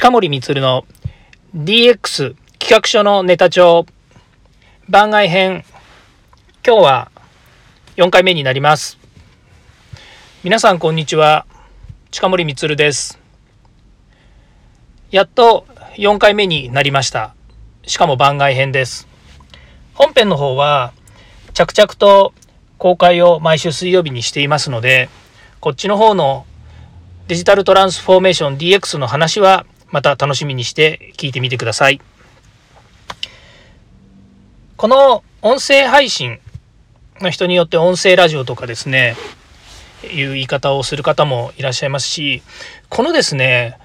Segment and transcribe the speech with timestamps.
[0.00, 0.86] 近森光の
[1.56, 3.84] DX 企画書のネタ帳
[4.88, 5.64] 番外編。
[6.64, 7.10] 今日は
[7.96, 8.96] 4回目になります。
[10.44, 11.46] 皆さんこんにちは。
[12.12, 13.18] 近森光です。
[15.10, 15.66] やっと
[15.96, 17.34] 4回目になりました。
[17.84, 19.08] しかも番外編です。
[19.94, 20.92] 本編の方は
[21.54, 22.34] 着々と
[22.78, 25.08] 公開を毎週水曜日にしていますので
[25.58, 26.46] こっちの方の
[27.26, 32.00] デジタルトランスフォーメーション DX の話はまた楽しみにして聞いてみてください。
[34.76, 36.38] この音声配信
[37.20, 39.16] の人によって音声ラジオとかですね、
[40.04, 42.42] いう言い方をする方もいらっしゃいますし、
[42.88, 43.78] このですね、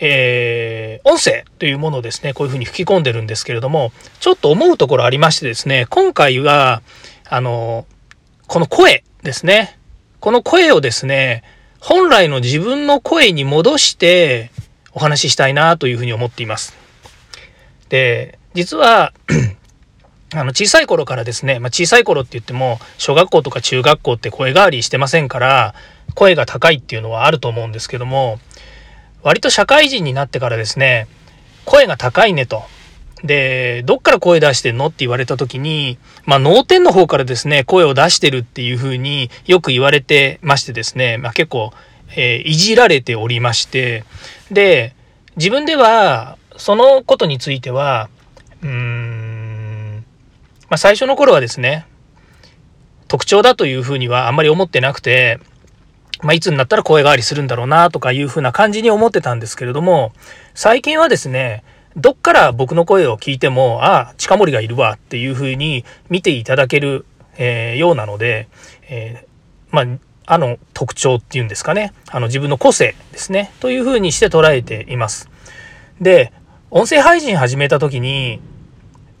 [0.00, 6.82] えー、音声というものをですね、こういうふうに吹き込んでるんですけれども、ちょっと思うところありましてですね、今回は、
[7.28, 7.86] あの、
[8.46, 9.78] この声ですね、
[10.20, 11.44] この声をですね、
[11.78, 14.50] 本来の自分の声に戻して
[14.94, 16.74] お話ししたいなというふうに思っています。
[17.88, 19.12] で、実は
[20.34, 25.74] あの小さい頃からですね、まあ、小さい頃って言っても小学校とか中学校って声変わりしてませんから
[26.14, 28.40] 声が高いっていうのはあると思うんですけども
[29.22, 31.06] 割と社会人になってからですね
[31.64, 32.64] 声が高いねと
[33.24, 41.72] で、どっから声出してんのって言われた時に、まあ、脳天の方からですね、声を出してるっていうふうによく言われてましてですね、まあ、結構、
[42.16, 44.04] えー、いじられておりまして、
[44.50, 44.94] で、
[45.36, 48.08] 自分では、そのことについては、
[48.62, 50.04] うーん、
[50.68, 51.86] まあ、最初の頃はですね、
[53.08, 55.40] 特徴だというふうにはあんまり思ってなくて、
[56.22, 60.12] まあ、いつになったら声変わりするんだろうなとかいうふうな感じに思ってたんですけれども、
[60.54, 61.64] 最近はですね、
[61.96, 67.04] どっから僕の声を聞いても、ああ、近森がいるわっていうふうに見ていただける、
[67.36, 68.48] えー、ようなので、
[68.88, 75.28] えー、まあ、あの特徴っていうんですかね、あの自分の個性ですね、というふうにして捉えています。
[76.00, 76.32] で、
[76.70, 78.40] 音声配信始めた時に、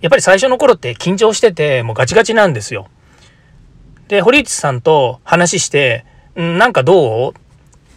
[0.00, 2.88] やっぱり最初の頃って緊張してて、もうガチガチなんですよ。
[4.08, 6.04] で、堀内さんと話して、
[6.38, 7.34] んなんかどう？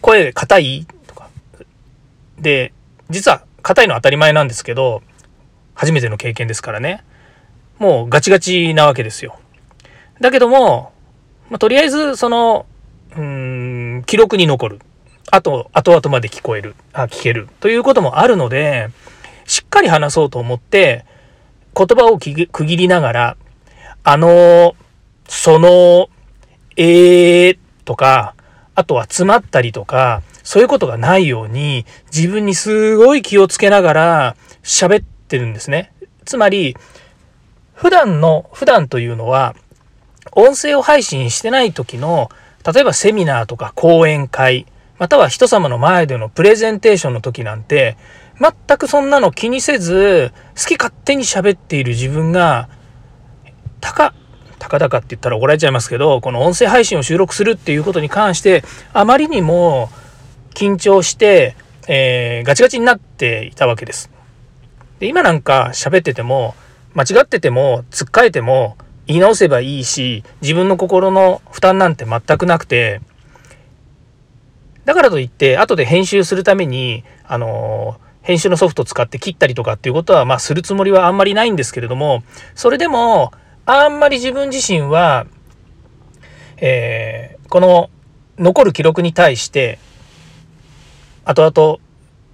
[0.00, 0.86] 声硬い？
[1.06, 1.28] とか。
[2.38, 2.72] で、
[3.10, 5.02] 実は硬いのは当たり前なんですけど、
[5.74, 7.04] 初めての経験ですからね。
[7.78, 9.38] もうガチガチなわけですよ。
[10.20, 10.92] だけども、
[11.50, 12.66] まあ、とりあえず、その、
[13.16, 14.80] うーん、記録に残る。
[15.30, 16.74] あと、後々まで聞こえる。
[16.92, 17.48] あ、聞ける。
[17.60, 18.90] ということもあるので、
[19.46, 21.04] しっかり話そうと思って、
[21.76, 23.36] 言葉を区切りながら、
[24.04, 24.74] あの、
[25.28, 26.08] その、
[26.76, 28.34] えーとか、
[28.74, 35.92] あとは詰まったりとか、そういうことがないように、自分にすごい気をつけながら喋ってるんですね。
[36.24, 36.76] つまり、
[37.74, 39.54] 普段の、普段というのは、
[40.32, 42.30] 音声を配信してない時の、
[42.64, 44.66] 例えばセミナーとか講演会、
[44.98, 47.96] または人様の前でのプレゼンテーションの時なんて、
[48.40, 52.68] 全くそんなの気にせず、好き勝手に喋っている自分が、
[53.80, 54.14] たか、
[54.58, 58.62] たかだかって言ったら怒られちゃいますけど、この音声配信を収録するっていうことに関して、
[58.92, 59.90] あまりにも
[60.54, 61.56] 緊張して、
[61.88, 64.10] えー、ガチガチになっていたわけです。
[65.00, 66.54] で今なんか喋ってても
[66.94, 68.76] 間違っててもつっかえても
[69.06, 73.00] 言い直せばいいし自分の心の負担なんて全くなくて
[74.84, 82.22] だからといって後で編集するためにあの編集のソフト使って切ったりとかっていうことはまあするつもりはあんまりないんですけれども
[82.54, 83.32] それでも
[83.66, 85.26] あんまり自分自身は、
[86.56, 87.90] えー、この
[88.38, 89.78] 残る記録に対して
[91.24, 91.78] 後々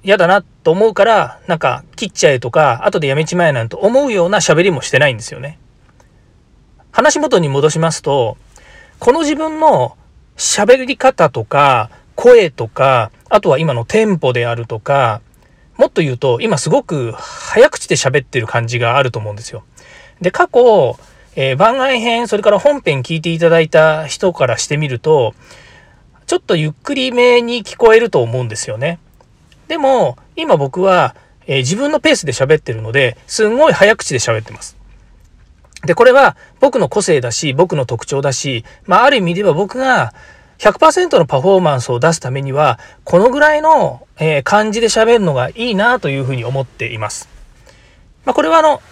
[0.03, 5.59] 嫌だなと思うからなんか切っちゃえとか後でやめちまえなんて思うような喋りもしてないんですよね。
[6.93, 8.37] 話元に戻しますと
[8.99, 9.97] この自分の
[10.37, 15.21] 喋り方とか声とかあとは今のテンポであるとか
[15.77, 19.65] もっと言うと今すごく早口で喋ってる感じがあると思うんですよ。
[20.21, 20.99] で過去、
[21.37, 25.35] えー、番外編それから本編聞いていただいた人からしてみると
[26.29, 28.99] ちょっとゆっくりめに聞こえると思うんですよね。
[29.69, 31.15] でも、今僕は、
[31.47, 34.78] えー、自分のペースで喋ってるので、すんごい早口で喋ってます。
[35.85, 40.13] で、これは僕の個性だし、僕の特徴だし、まあ、ある意味では僕が
[40.59, 47.29] 100%のパフォーマンスを出すためには、このぐらいの、え、感じで喋るのがいいなというふうに思っています。
[48.25, 48.83] まあ、これはあの、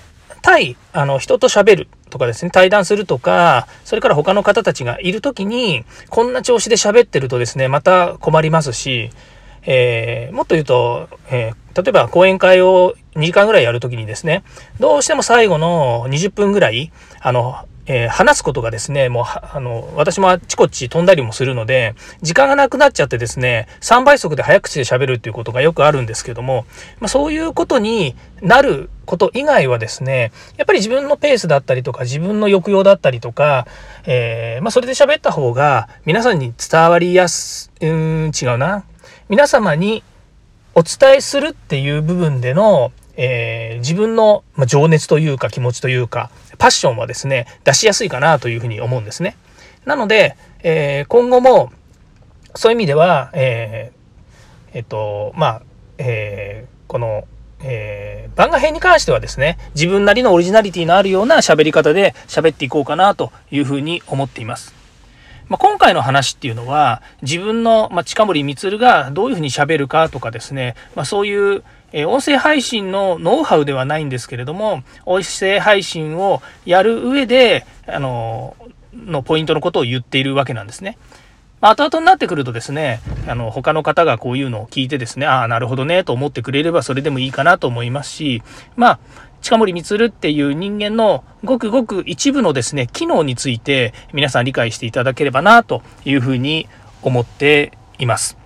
[0.43, 9.11] 対、あの、人と喋るとかですね、対談するとか、それから他の方たちがいる時に、こんな調子で喋ってるとですね、また困りますし、
[9.65, 14.45] えー、もっと言うと、えー、例えば講演会を2時間ぐらいやるときにですね、
[14.81, 26.67] どうしても最後の20分ぐらい、あの、えー、話すことがですね、もう、あの、私もあっちこっち飛んだりもするので、時間がなくなっちゃってですね、3倍速で早口で喋るっていうことがよくあるんですけども、
[26.99, 33.69] まあ、そういうことになること以外はですね、やっぱり自分のペースだったりとか、自分の抑揚だったりとか、
[34.05, 38.85] えー、まあ、それで喋った方が、皆さんに伝わりやす、うん、違うな。
[39.29, 40.03] 皆様に
[40.75, 49.37] お伝えするっていう部分での、えー、自分の情熱というか気持ちというか、パッションはですね、出しやすいかなというふうに思うんですね。
[49.85, 51.73] なので、えー、今後も、
[52.55, 55.63] そういう意味では、えー、えっと、まあ、
[55.99, 57.25] えー、この、
[57.63, 64.76] えー、番外編に関してはですね、自分なりのオリジナリティのあるような喋り方で喋っていこうかなというふうに思っています。
[65.49, 71.63] まあ、今回の話っていうのは、自分の、まあ、近森光がどういうふうに喋るかとかですね、まあ、そういう、
[71.93, 78.57] え音声配信のノウハウではないんですけれども、音声配信をやる上で、あの、
[78.93, 80.99] のポイントのことを言っているわけなんですね。
[81.61, 88.43] ま後々になってくるとですね、あの、他の方がこういうのを聞いてですね、ああ、なるほどね、と思ってくれればそれでもいいかなと思いますし、
[88.77, 88.99] まあ、
[89.47, 96.69] 近森光っていう人間のごくごく一部のですね、機能について皆さん理解していただければなというふうに
[97.01, 97.71] 思って
[98.01, 98.37] います。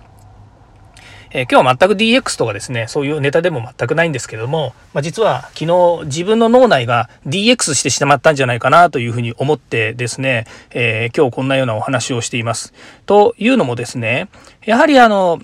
[1.31, 12.75] えー、今日は全く DX とかですね、そういうネタでも全くないんですけれども、まあ、実は昨日自分の脳内が DX してしまったんじゃないかなというふうに思ってですね、えー、今日こんなようなお話をしています。
[13.07, 14.29] というのもですね、
[14.65, 15.39] やはりあの、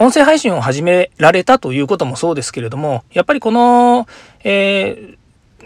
[0.00, 4.08] 音声配信を始められたということもそうですけれども、やっぱりこの、
[4.42, 5.18] えー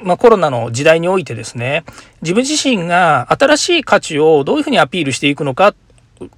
[0.02, 1.84] まあ、コロナの時代においてですね、
[2.20, 5.75] 自分自身が新しい価値をどういうふうにアピールしていくのかっ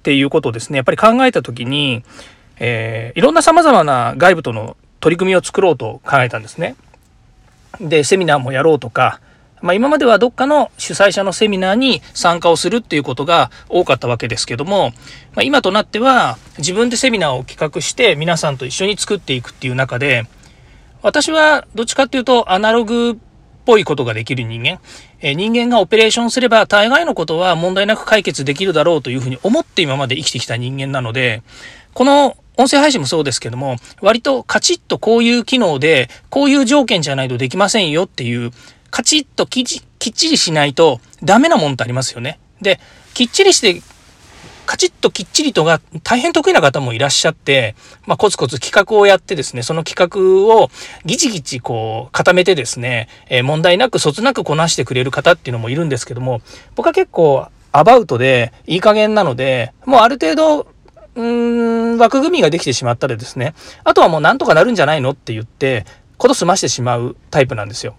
[0.03, 2.03] ていうことをですね、やっぱり考えたときに、
[2.59, 6.75] えー、いろんな様々な外部との取り組みを作ろうと考えたんですね。
[7.81, 9.21] で、セミナーもやろうとか、
[9.61, 14.91] まあ、今まではどっかの主催者のセミナーに参加をするっていうことが多かったわけですけども、
[15.33, 20.25] まあ、今となっては自分でセミナーを企画して皆さんと一緒に作っていくっていう中で、
[21.01, 23.15] 私はどっちかっていうとアナログっ
[23.65, 24.79] ぽいことができる人間、
[25.19, 31.43] えー、人間がオペレーションすれば大概のことは問題なく解決できるだろうというふうに思って今まで生きてきた人間なので、
[31.93, 38.51] この音声配信もそうですけども、割とカチッとこういう機能で、こういう条件じゃないとできませんよっていう、
[38.91, 42.39] カチッときちきっちりしないとダメなもんってありますよね。
[42.61, 42.79] で、
[43.13, 43.81] きっちりして、
[44.65, 47.75] カチッときっちりとが大変得意な方もいらっしゃって、
[48.05, 50.69] まあ、コツコツ企画をやってですね、その企画を
[51.05, 56.41] ギチギチこう固めてですね、えー、問題なくそつなくこなしてくれる方っていうのもいるんですけども、
[56.75, 60.67] 僕は結構アバウトでいい加減なので、もうある程度
[61.15, 65.85] うーん、枠組みができてしまったらですね、あとはもうなんとかなるんじゃないのって言って、
[66.17, 67.95] こと済ましてしまうタイプなんですよ。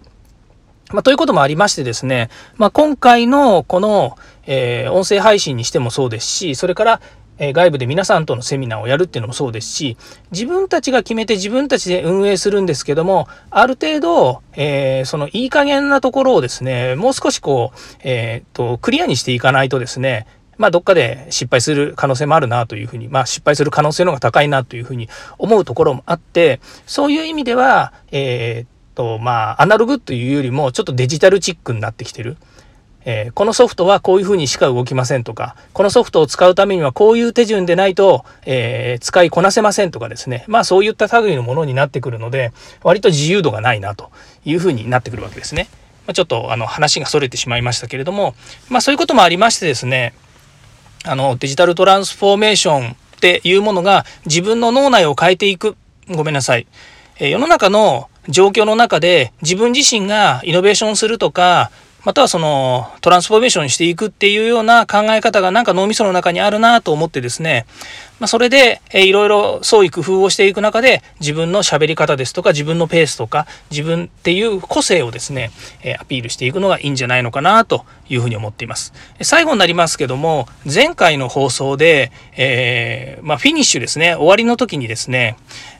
[0.91, 7.01] まあ、ということもありましてですね、まあ、今回のこの、えー、音声配信にしてもそうですし、それから、
[7.37, 9.97] えー、外部で皆さんとのセミナーをやるっていうのもそうですし、
[10.31, 20.25] 自分たちが決めて自分たちで運営するんですけども、ある程度、えー、そのいい加減なところをですね、もう少しこう、えっと、クリアにしていかないとですね、
[20.57, 25.07] まあ、どっかで失敗する可能性もあるなというふうに、まあ、失敗する可能性の方が高いなというふうに
[25.37, 32.35] 思うところもあって、そういう意味では、えー、と、まあ、アナログというよりも、ちょっとデジタルチックになってきてる。
[33.05, 40.43] えー、このソフトはこういうふうにしか動きませんとか、このソフトを使うためにはこういう手順でないと、えー、使いこなせませんとかですね。
[40.47, 42.51] まあそういった類のものになってくるので、
[42.83, 44.11] 割と自由度がないなと
[44.43, 45.69] いうふうになってくるわけですね。
[46.07, 48.35] まあ、ちょっとあの話が逸れてしまいましたけれども、
[48.67, 50.13] まあそういうこともありましてですね、
[51.05, 55.77] あの、デジタルトランスフォーメーションっていうものが自分の脳内を変えていく。
[56.09, 56.67] ごめんなさい。
[57.21, 61.71] え世の中の状況の中で自分自身がイノベーションするとか、
[62.05, 67.65] またはそのトランスフォーメーションしていくっていうような考え方がなんか脳みその中にあるなと思ってですね、
[68.19, 75.51] まあ、それで、えいろいろ創意工夫をしていく中で自分の喋り方ですとか自分のペースとか自分っていう個性をですね、
[75.83, 78.93] えアピールしていくのがいいんじゃないのかなというふうに思っています。
[79.21, 85.35] 最後になりますけども前回の放送で、えー、まあ、フィニッシュですね終わりの時にですね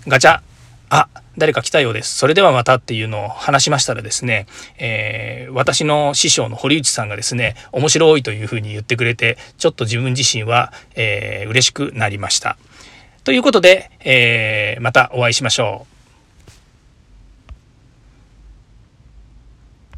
[0.08, 0.42] ガチャ
[0.90, 2.18] あ誰か来たようです。
[2.18, 4.46] それではまたっていうのを話しましたらですね、
[4.78, 12.58] えー、私の師匠の堀内さんがですね、面白いというふうに言ってくれて、ちょっと自分自身は、えー、嬉しくなりました。
[13.24, 15.99] ということで、えー、またお会いしましょう。